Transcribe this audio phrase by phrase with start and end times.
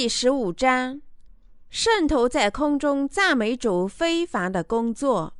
[0.00, 1.02] 第十五章，
[1.68, 5.34] 圣徒在空中赞美主非凡的工作。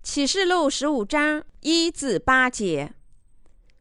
[0.00, 2.94] 启示录十五章一至八节，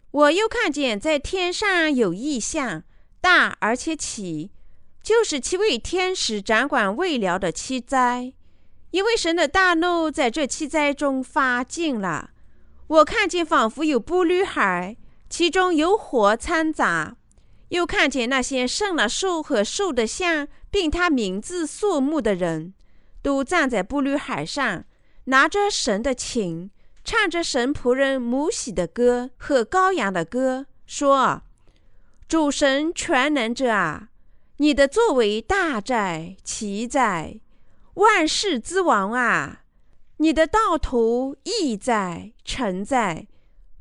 [0.09, 2.81] 我又看见在天上有异象，
[3.21, 4.49] 大而且起，
[5.03, 8.33] 就是七位天使掌管未了的七灾，
[8.89, 12.31] 因为神的大怒在这七灾中发尽了。
[12.87, 14.97] 我看见仿佛有布绿海，
[15.29, 17.17] 其中有火掺杂。
[17.75, 22.73] 又看见那些胜了兽和兽的像，并他名字肃穆的人，
[23.21, 24.85] 都站在布吕海上，
[25.25, 26.71] 拿着神的琴，
[27.03, 31.43] 唱着神仆人母喜的歌和羔羊的歌，说
[32.27, 34.09] ：“主神全能者啊，
[34.57, 37.41] 你的作为大在奇在，
[37.95, 39.63] 万世之王啊，
[40.17, 43.27] 你的道途义在诚在。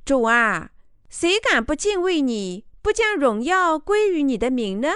[0.04, 0.72] 主啊，
[1.08, 4.90] 谁敢不敬畏你？”不将荣耀归于你的名呢？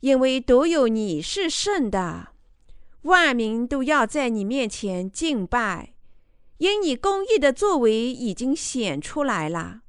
[0.00, 2.32] 因为独有你是圣的，
[3.02, 5.94] 万民都要在你面前敬拜，
[6.58, 9.82] 因你公义的作为已经显出来了。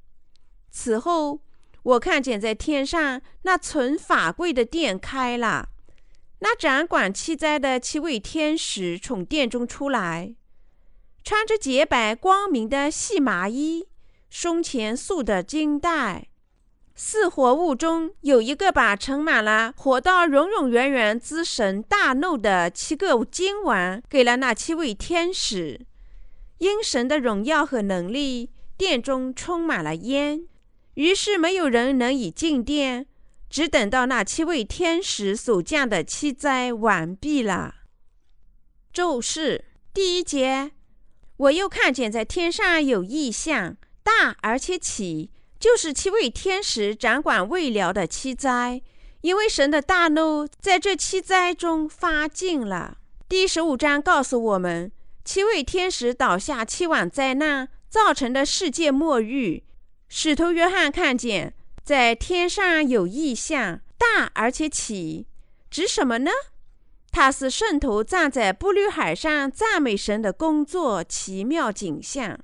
[0.70, 1.40] 此后，
[1.82, 5.70] 我看见在天上那存法柜的殿开了，
[6.38, 10.36] 那掌管七灾的七位天使从殿中出来，
[11.24, 13.88] 穿着洁白光明的细麻衣，
[14.30, 16.28] 胸前束的金带。
[16.94, 25.80] 四活物中有一个把盛满了火到永永远远之神大怒的七个金丸给了那七位天使，
[26.58, 30.46] 因神的荣耀和能力，殿中充满了烟，
[30.94, 33.06] 于是没有人能以进殿，
[33.48, 37.76] 只等到那七位天使所降的七灾完毕了。
[38.92, 40.72] 咒誓第一节，
[41.38, 45.30] 我又看见在天上有异象，大而且起。
[45.62, 48.82] 就是七位天使掌管未了的七灾，
[49.20, 52.98] 因为神的大怒在这七灾中发尽了。
[53.28, 54.90] 第十五章告诉我们，
[55.24, 59.62] 七位天使倒下七晚灾难造成的世界末日。
[60.08, 65.28] 使徒约翰看见在天上有异象，大而且起，
[65.70, 66.32] 指什么呢？
[67.12, 72.40] 他是圣徒站在布吕海上赞美神的工作奇妙景象。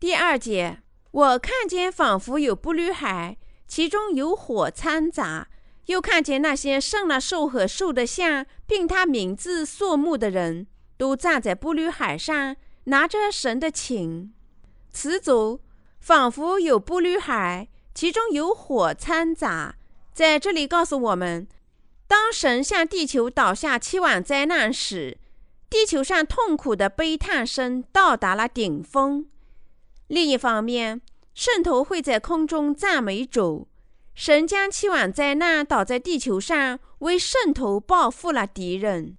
[0.00, 0.78] 第二节。
[1.16, 5.46] 我看见仿佛有布吕海，其中有火掺杂；
[5.86, 10.66] 又看见那些胜了兽和兽的像，并他名字肃穆的人，
[10.98, 14.34] 都站在布吕海上，拿着神的琴。
[14.92, 15.62] 词组
[15.98, 19.76] 仿佛有布吕海，其中有火掺杂。
[20.12, 21.48] 在这里告诉我们，
[22.06, 25.16] 当神向地球倒下七晚灾难时，
[25.70, 29.24] 地球上痛苦的悲叹声到达了顶峰。
[30.08, 31.00] 另一方面，
[31.34, 33.68] 圣徒会在空中赞美主。
[34.14, 39.18] 神将七晚灾难倒在地球上，为圣徒报复了敌人。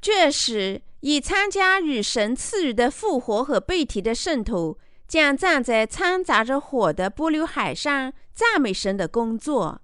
[0.00, 9.82] 这时，已参加与神赐予的复活和被提的圣徒，将站在掺杂着火的波流海上，赞美神的工作。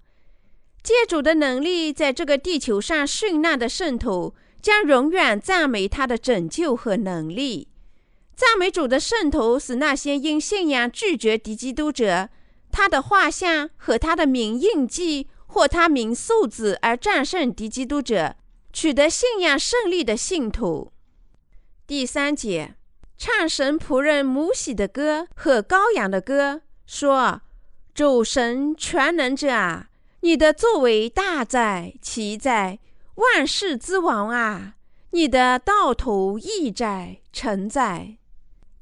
[0.81, 7.67] 借主的能力，在这个地球上殉难的圣徒，将永远赞美他的拯救和能力。
[8.35, 12.29] 赞美主的圣徒使那些因信仰拒绝敌基督者，
[12.71, 18.35] 他的画像和他的名印记或他名数字而战胜敌基督者，
[18.73, 20.91] 取得信仰胜利的信徒。
[21.85, 22.73] 第三节，
[23.17, 27.41] 唱神仆人母喜的歌和羔羊的歌，说
[27.93, 29.89] ：“主神全能者啊，
[30.21, 32.79] 你的作为大在奇在，
[33.15, 34.73] 万世之王啊，
[35.11, 38.17] 你的道途义在诚在。”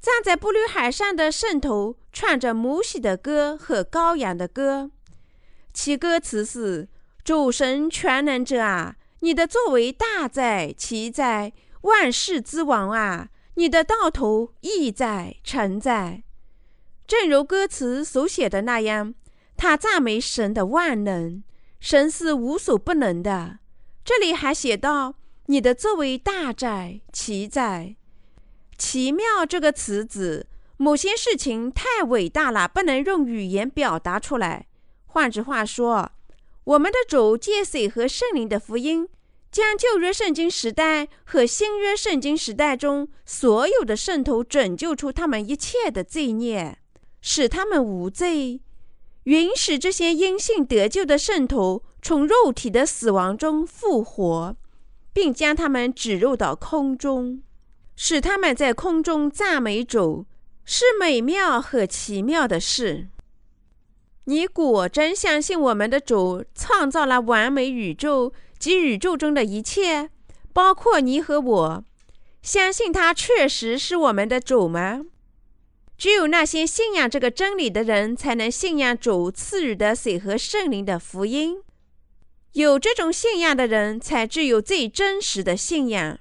[0.02, 4.90] 站在布吕海上的圣徒唱着母喜的歌和羔羊的歌，
[5.72, 6.88] 其歌词是
[7.22, 11.52] ：“主神全能者啊，你的作为大在奇在，
[11.82, 16.24] 万世之王啊，你的道途意在诚在。”
[17.06, 19.14] 正如歌词所写的那样，
[19.56, 21.44] 他赞美神的万能，
[21.78, 23.60] 神是无所不能的。
[24.04, 25.14] 这里还写道
[25.46, 27.94] ：“你的作为大在奇在。”
[28.84, 30.44] 奇妙这个词指
[30.76, 34.66] 某些事情太伟大了，不能用语言表达出来。
[35.06, 36.10] 换句话说，
[36.64, 39.08] 我们的主借水和圣灵的福音，
[39.52, 46.76] 将旧约圣经时代和新约圣经时代中所有的圣徒拯救出他们一切的罪孽，
[47.20, 48.60] 使他们无罪，
[49.24, 54.56] 允许这些因信得救的圣徒从肉体的死亡中复活，
[55.12, 57.44] 并将他们指入到空中。
[58.04, 60.26] 使他们在空中赞美主，
[60.64, 63.06] 是美妙和奇妙的事。
[64.24, 70.10] 你果真相信我们的主创造了完美宇宙及宇宙中的一切，
[70.52, 71.84] 包括你和我？
[72.42, 75.02] 相信他确实是我们的主吗？
[75.96, 81.62] 只有那些信仰这个真理的人，才能信仰主赐予的水和圣灵的福音。
[82.54, 86.18] 有这种信仰的人，才具有最真实的信仰。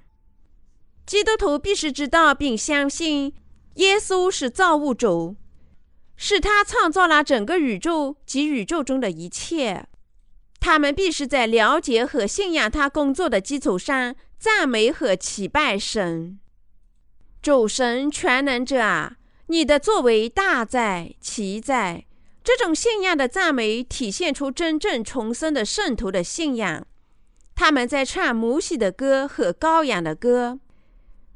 [1.06, 3.33] 基督徒必须知道并相信，
[3.75, 5.36] 耶稣是造物主。
[6.15, 9.88] 是他创造了整个宇宙及宇宙中的一切。
[10.59, 16.39] 他们必须在了解和信仰他工作的基础上，赞美和祈拜神。
[17.42, 19.18] 主神全能者啊，
[19.48, 22.06] 你的作为大在，奇在。
[22.44, 26.86] 这种信仰的赞美，体现出真正重生的圣徒的信仰。
[27.56, 30.59] 他们在唱母喜的歌和羔羊的歌。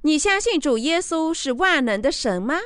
[0.05, 2.59] 你相信主耶稣是万能的神吗？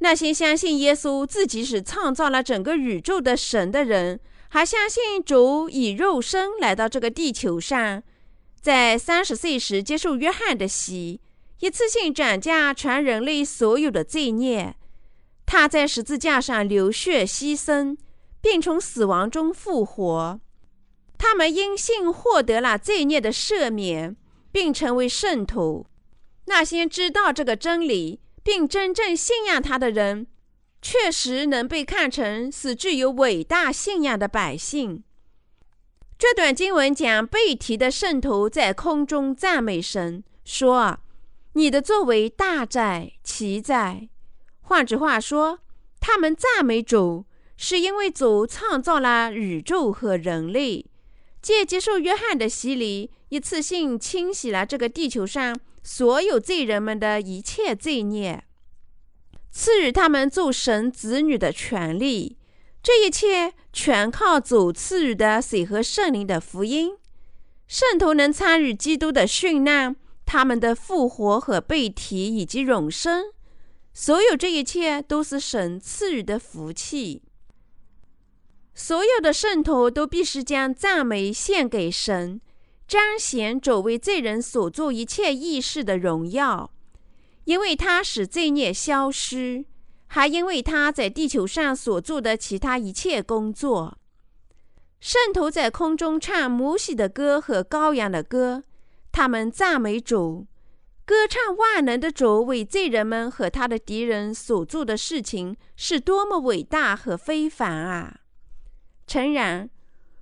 [0.00, 4.20] 那些相信耶稣自己是创造了整个宇宙的神的人，
[4.50, 8.02] 还相信主以肉身来到这个地球上，
[8.60, 11.22] 在三十岁时接受约翰的洗，
[11.60, 14.76] 一次性转嫁全人类所有的罪孽。
[15.46, 17.96] 他在十字架上流血牺牲，
[18.42, 20.38] 并从死亡中复活。
[21.16, 24.14] 他们因信获得了罪孽的赦免，
[24.52, 25.86] 并成为圣徒。
[26.48, 28.20] 那些知道这个真理。
[28.40, 30.26] 并真正信仰他的人，
[30.80, 35.04] 确实能被看成是具有伟大信仰的百姓。
[36.18, 40.98] 这段经文讲被提的圣徒在空中赞美神，说
[41.52, 44.08] ：“你的作为大在，奇在。”
[44.62, 45.58] 换句话说，
[46.00, 47.26] 他们赞美主，
[47.58, 50.86] 是因为主创造了宇宙和人类，
[51.42, 55.54] 借接受约翰的洗礼，一次性清洗了这个地球上。
[55.90, 58.44] 所有罪人们的一切罪孽，
[59.50, 62.36] 赐予他们做神子女的权利。
[62.82, 66.94] 这一切全靠主赐予的水和圣灵的福音。
[67.66, 69.96] 圣徒能参与基督的殉难、
[70.26, 73.32] 他们的复活和被提以及永生。
[73.94, 77.22] 所有这一切都是神赐予的福气。
[78.74, 82.42] 所有的圣徒都必须将赞美献给神。
[82.88, 86.72] 彰显主为罪人所做一切义事的荣耀，
[87.44, 89.66] 因为他使罪孽消失，
[90.06, 93.98] 还因为他在地球上所做的其他一切工作。
[95.00, 98.64] 圣徒在空中唱摩西的歌和羔羊的歌，
[99.12, 100.46] 他们赞美主，
[101.04, 108.20] 歌唱万能的主为罪人们和他的敌人所做的事情是多么伟大和非凡啊！
[109.06, 109.68] 诚然。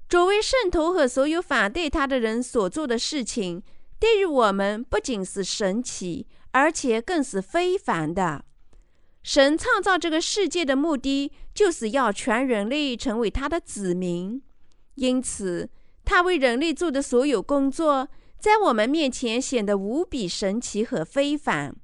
[0.08, 3.62] 作为圣徒和所有反对他的人所做的事情，
[3.98, 8.44] 对于我们不仅是神奇，而且更是非凡的。
[9.22, 14.40] 神创造这个世界的目的，就是要全人类成为他的子民。
[14.94, 15.68] 因此，
[16.04, 18.08] 他为人类做的所有工作，
[18.38, 21.74] 在我们面前显得无比神奇和非凡。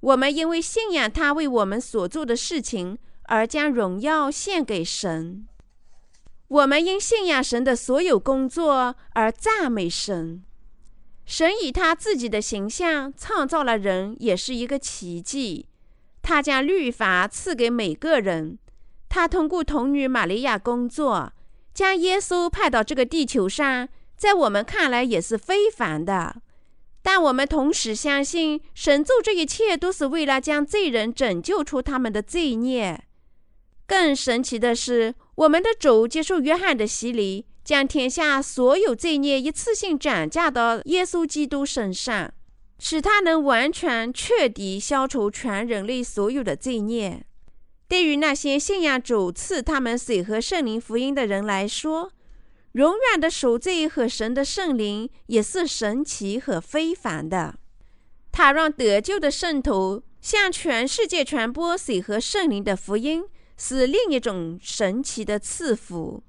[0.00, 5.46] 我们因为信仰他为我们所做的事情，而将荣耀献给神。
[6.52, 10.44] 我们因信仰神的所有工作而赞美神。
[11.24, 15.66] 神以他自己的形象创造了人，也是一个奇迹。
[16.20, 18.58] 他将律法赐给每个人。
[19.08, 21.32] 他通过童女玛利亚工作，
[21.72, 26.42] 将耶稣派到这个地球上，在我们看来也是非凡的。
[27.00, 33.04] 但我们同时相信，神做这一切都是为了将罪人拯救出他们的罪孽。
[33.86, 35.14] 更神奇的是。
[35.34, 42.32] 我们的主接受约翰的洗礼，将天下所有罪孽一次性转嫁到耶稣基督身上，
[42.78, 47.24] 使他能完全彻底消除全人类所有的罪孽。
[47.88, 52.12] 对于那些信仰主赐他们水和圣灵福音的人来说，
[52.72, 57.56] 永远的赎罪和神的圣灵也是神奇和非凡的。
[58.30, 63.24] 他让得救的圣徒向全世界传播水和圣灵的福音。
[63.64, 66.20] 是另一种神奇的赐福。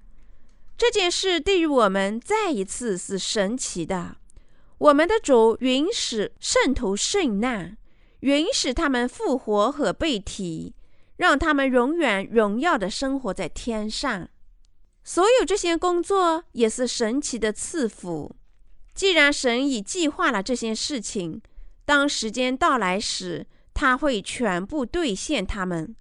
[0.77, 4.17] 这件事对于我们再一次是神奇的。
[4.77, 7.75] 我们的主允许圣徒圣难，
[8.19, 10.75] 允许他们复活和被提，
[11.17, 14.29] 让他们永远荣耀的生活在天上。
[15.03, 18.35] 所有这些工作也是神奇的赐福。
[18.93, 21.41] 既然神已计划了这些事情，
[21.83, 25.95] 当时间到来时，他会全部兑现他们。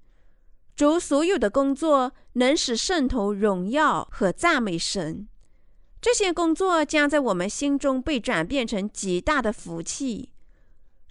[0.75, 5.29] 主所有的工作能使圣徒荣耀和赞美神，
[6.01, 10.31] 这些工作将在我们心中被转变成极大的福气。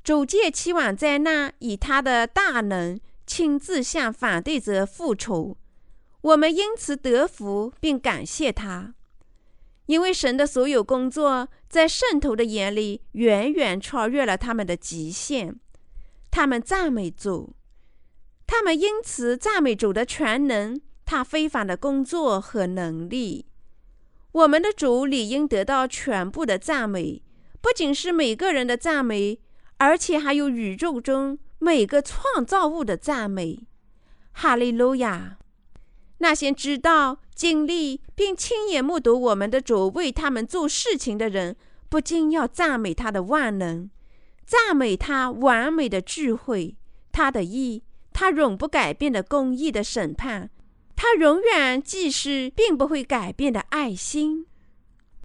[0.04, 5.56] 主借期望在那以他的大能亲自向反对者复仇，
[6.22, 8.96] 我们因此得福，并感谢他，
[9.86, 15.60] 因为神的所有工作在圣徒的眼里远远超越了他们的极限。
[16.32, 17.54] 他们赞美主，
[18.54, 23.46] 他们因此赞美主的全能，他非凡的工作和能力。
[24.34, 27.24] 我们的主理应得到全部的赞美，
[27.62, 29.40] 不仅是每个人的赞美，
[29.78, 33.66] 而且还有宇宙中每个创造物的赞美。
[34.34, 35.38] 哈利路亚！
[36.18, 41.56] 那些知道、经历并亲眼目睹我们的主为他们做事情的人，
[41.88, 43.90] 不禁要赞美他的万能，
[44.46, 46.76] 赞美他完美的智慧，
[47.14, 50.50] 他的意，他永不改变的公义的审判，
[50.96, 54.46] 他永远既是并不会改变的爱心。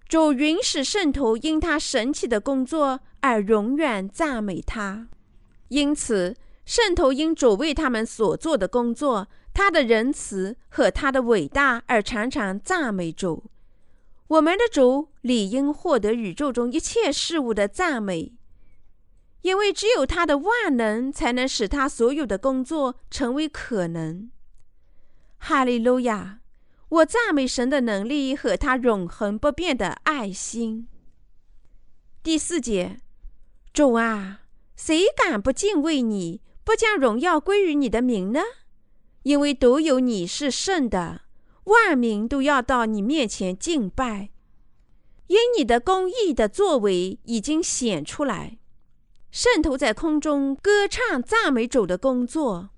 [0.08, 5.08] 主允许圣徒因他神奇的工作而永远赞美他，
[5.68, 9.28] 因此圣徒因主为他们所做的工作。
[9.58, 13.44] 他的仁慈和他的伟大而常常赞美主，
[14.28, 18.34] 我们的主理应获得宇宙中一切事物的赞美，
[19.46, 24.28] 因为只有他的万能才能使他所有的工作成为可能。
[25.38, 26.40] 哈利路亚！
[26.88, 30.88] 我赞美神的能力和他永恒不变的爱心。
[32.24, 32.98] 第四节，
[33.72, 34.40] 主啊，
[34.74, 38.40] 谁敢不敬畏你，不将荣耀归于你的名呢？
[39.22, 41.20] 因为独有你是圣的，
[41.66, 44.30] 万民都要到你面前敬拜。
[45.28, 48.58] 因你的公义的作为已经显出来，
[49.38, 52.70] 渗透在空中歌唱赞美主的工作。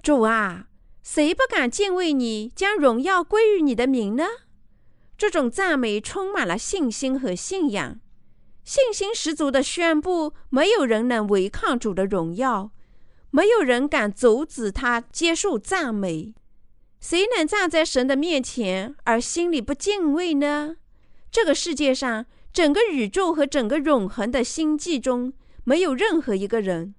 [0.00, 0.68] 主啊，
[1.02, 4.24] 谁不敢敬畏你，将荣耀归于你的名呢？
[5.16, 7.98] 这种赞美充满了信心和信仰，
[8.62, 12.70] 信心十足的宣布：没有人能违抗主的荣耀。
[13.30, 16.32] 没有人敢阻止他接受赞美。
[17.00, 20.76] 谁能站在神的面前而心里不敬畏呢？
[21.32, 25.32] 这个世界上，整个宇宙和整个永恒的星际中，
[25.68, 26.94] 没有任何一个人，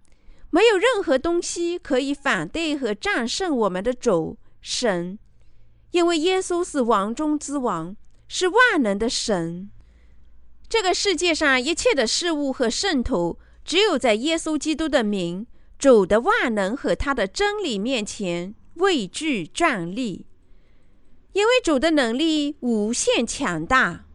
[0.52, 5.18] 没有任何东西可以反对和战胜我们的主神，
[5.90, 7.98] 因为耶稣是王中之王，
[8.28, 9.72] 是万能的神。
[10.68, 15.48] 这个世界上一切的事物和圣徒，只有在耶稣基督的名。
[15.80, 20.28] 主的万能和他的真理面前畏惧站立，
[21.34, 24.06] 因为主的能力无限强大，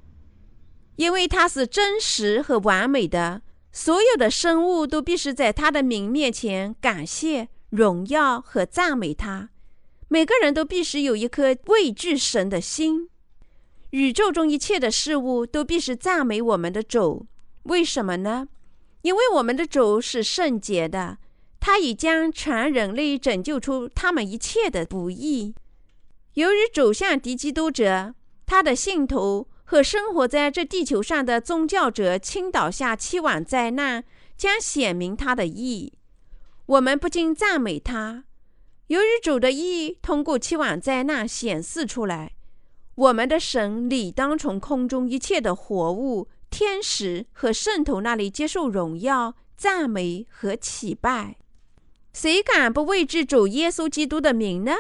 [0.94, 3.42] 因为他是真实和完美的，
[3.76, 9.50] 所有的生物都必须在他的名面前感谢、荣耀和赞美他。
[10.06, 13.10] 每个人都必须有一颗畏惧神的心。
[13.90, 17.26] 宇宙中一切的事物都必须赞美我们的主。
[17.64, 18.46] 为什么呢？
[19.02, 21.18] 因为我们的主是圣洁的。
[21.58, 25.52] 他已将全人类拯救出他们一切的不义。
[26.34, 28.14] 由于走向敌基督者，
[28.46, 34.04] 他的信徒和生活在这地球上的宗教者倾倒下期望灾难，
[34.36, 35.94] 将显明他的义。
[36.66, 38.24] 我们不禁赞美他。
[38.88, 42.32] 由于主的义通过期望灾难显示出来，
[42.94, 51.36] 我们的神理当从空中一切的活物、天使和圣徒那里接受荣耀、赞美和祈拜。
[52.12, 54.72] 谁敢不为之主耶稣基督的名呢？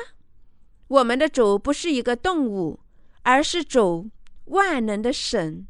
[0.86, 2.80] 我们的主不是一个动物，
[3.22, 4.10] 而是主
[4.46, 5.66] 万能的神。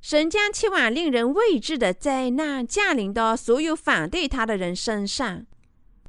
[0.00, 5.44] 神将期望令人畏惧的灾难降临到所有反对他的人身上，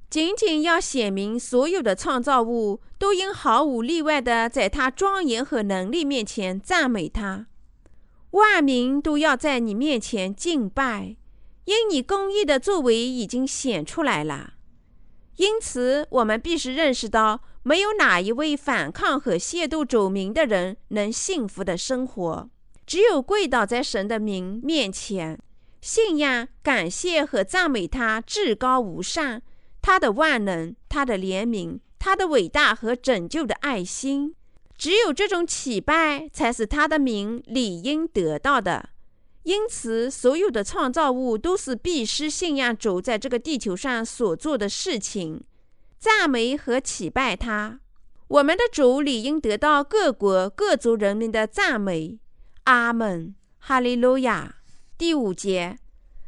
[0.10, 7.48] 仅仅要显明所有的创造物都应毫无例外的在他庄严和能力面前赞美他。
[8.32, 11.18] 万民都要在你面前敬拜，
[11.66, 14.54] 因你公义的作为已经显出来了。
[15.38, 22.50] 因此，我们必须认识到，没有哪一位反抗和亵渎主名的人能幸福的生活。
[22.86, 25.40] 只有跪倒在神的名面前，
[25.82, 29.42] 信仰、感谢和赞美他至高无上、
[29.82, 34.34] 他的万能、他的怜悯、他的伟大和拯救的爱心。
[34.76, 38.90] 只有这种祈拜，才是他的名理应得到的。
[39.44, 45.44] 因此，所有的创造物都是必须信仰主在这个地球上所做的事情，
[46.00, 47.82] 赞美和祈拜他。
[48.30, 52.20] 我们的主理应得到各国各族人民的赞美。
[52.64, 54.56] 阿门，哈利路亚。
[54.98, 55.78] 第五节，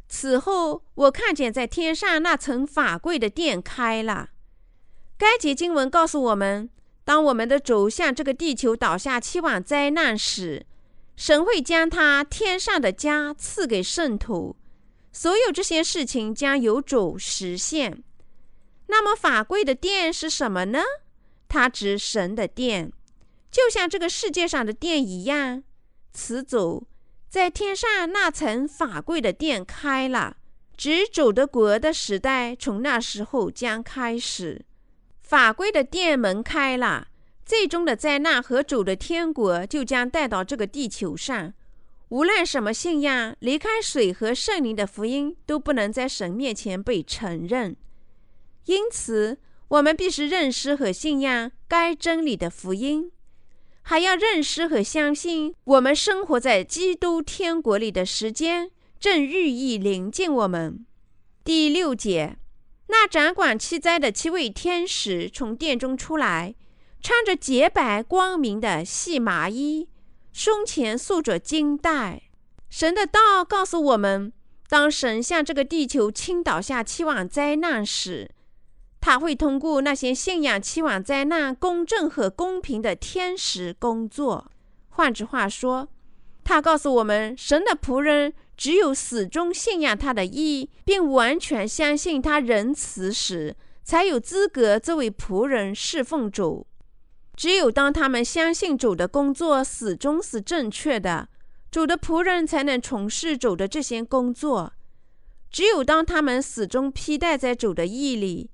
[0.10, 4.30] 此后我看见在天上那层法柜的殿开了。
[5.18, 6.70] 该节经文告诉我们，
[7.06, 10.66] 当我们的主向这个地球倒下期望灾难时。
[11.16, 14.56] 神会将他天上的家赐给圣徒，
[15.12, 18.04] 所有这些事情将由主实现。
[18.92, 20.80] 那么法柜的殿是什么呢？
[21.48, 22.92] 它指神的殿，
[23.50, 25.64] 就像这个世界上的殿一样。
[26.12, 26.86] 此主
[27.30, 30.36] 在天上那层法柜的殿开了，
[30.76, 34.66] 指主的国的时代从那时候将开始。
[35.22, 37.08] 法柜的殿门开了，
[37.46, 41.54] 最终的灾难和主的天国就将带到这个地球上。
[42.10, 47.78] 无论什么信仰，离开水和圣灵的福音，都不能在神面前被承认。
[48.66, 49.38] 因此，
[49.68, 53.12] 我们必须认识和信仰该真理的福音，
[53.82, 60.86] 还要认识和相信，我们生活在基督天国里的时间正日益临近我们。
[61.44, 62.38] 第六节。
[62.88, 66.54] 那掌管七灾的七位天使从殿中出来，
[67.02, 69.88] 穿着洁白光明的细麻衣，
[70.34, 72.24] 胸前束着金带。
[72.70, 74.34] 神的道告诉我们，
[74.68, 78.30] 当神向这个地球倾倒下期望灾难时，
[79.02, 84.50] 他会通过那些信仰期望灾难公正和公平的天使工作。
[84.90, 85.90] 换句话说，
[86.44, 88.34] 他告诉我们，神的仆人。
[88.58, 96.68] 只有始终信仰他的意，并完全相信他仁慈时，才有资格作为仆人侍奉主。
[97.36, 101.28] 只有当他们相信主的工作始终是正确的，
[101.72, 104.72] 主的仆人才能从事主的这些工作。
[105.50, 108.51] 只有当他们始终披戴在主的意里，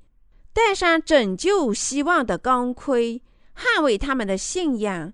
[0.57, 3.21] 戴上拯救希望的钢盔，
[3.55, 5.13] 捍卫他们的信仰，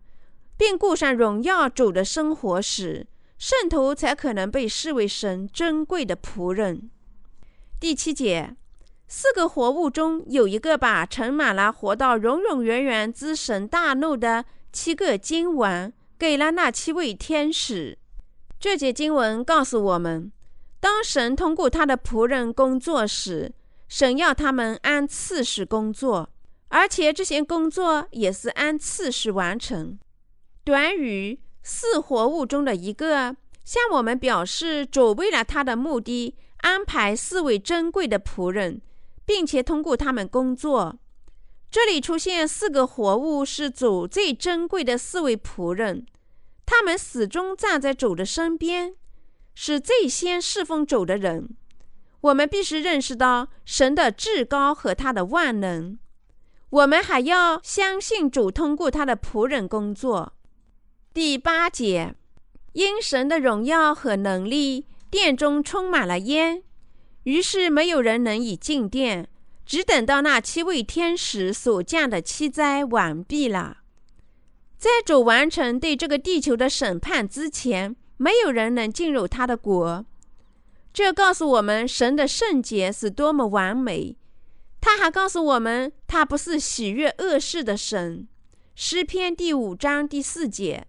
[0.55, 3.05] 并过上荣耀主的生活时，
[3.37, 6.89] 圣徒才可能被视为神珍贵的仆人。
[7.77, 8.55] 第七节，
[9.09, 17.97] 四个活物中有一个把盛满了活到永永远远之神大怒的七个经文给了那七位天使。
[18.57, 20.31] 这节经文告诉我们，
[20.79, 23.51] 当神通过他的仆人工作时，
[23.93, 26.27] 神要他们按次序工作，
[26.69, 29.99] 而且这些工作也是按次序完成。
[30.63, 31.39] 短语。
[31.61, 38.81] 四活物中的一个向我们表示，主为了他的目的安排四位珍贵的仆人，
[39.27, 40.97] 并且通过他们工作。
[41.69, 46.07] 这里出现四个活物，是主最珍贵的四位仆人，
[46.65, 48.95] 他们始终站在主的身边，
[49.53, 51.55] 是最先侍奉主的人。
[52.23, 55.99] 我们必须认识到神的至高和他的万能。
[56.69, 60.33] 我们还要相信主通过他的仆人工作。
[61.13, 62.15] 第八节，
[62.71, 66.63] 因神的荣耀和能力，殿中充满了烟，
[67.23, 69.27] 于是没有人能以进殿，
[69.65, 73.79] 只等到那七位天使所降的七灾完毕了。
[74.77, 80.05] 在主完成对这个地球的审判之前，没有人能进入他的国。
[80.93, 84.15] 这告诉我们神的圣洁是多么完美。
[84.79, 88.27] 他还告诉我们，他不是喜悦恶事的神。
[88.75, 90.85] 诗篇第五章第四节。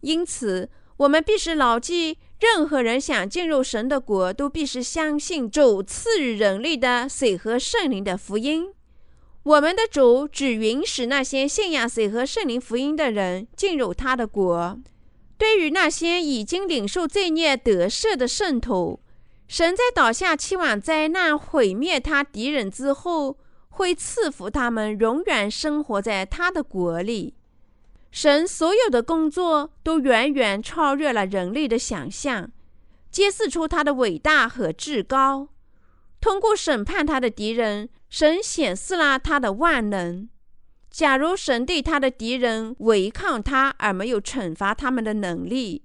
[0.00, 8.72] 因此，我们必须牢记：任何人想进入神的国，都必须相信主赐予人类的水和圣灵的福音。
[9.42, 14.78] 我们的主只允许那些信仰水和圣灵福音的人进入他的国。
[15.36, 19.00] 对于那些已经领受罪孽得赦的圣徒，
[19.48, 27.34] 神在倒下期望灾难毁灭他敌人之后，会赐福他们永远生活在他的国里。
[28.10, 32.50] 神所有的工作都远远超越了人类的想象，
[33.10, 35.48] 揭示出他的伟大和至高。
[36.20, 40.28] 通过审判他的敌人，神显示了他的万能。
[40.90, 45.82] 假如神对他的敌人违抗他而没有惩罚他们的能力，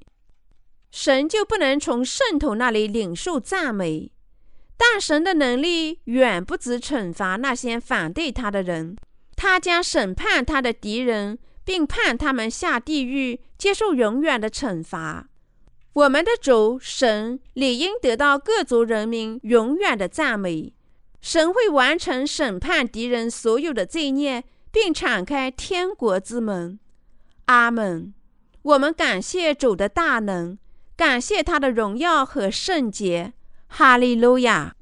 [0.91, 4.11] 神就不能从圣徒那里领受赞美。
[4.77, 8.95] 但神的能力远不止惩罚那些反对他的人，
[9.35, 11.39] 他将审判他的敌人。
[11.67, 15.27] 并判他们下地狱，接受永远的惩罚。
[15.91, 20.73] 我们的主神理应得到各族人民永远的赞美。
[21.19, 26.79] 神会完成审判敌人所有的罪孽，并敞开天国之门。
[27.47, 28.13] 阿门。
[28.61, 30.57] 我们感谢主的大能，
[30.97, 33.33] 感谢他的荣耀和圣洁。
[33.67, 34.76] 哈利路亚。